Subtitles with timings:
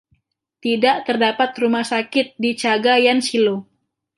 [0.65, 3.55] Tidak terdapat rumah sakit di Cagayancillo.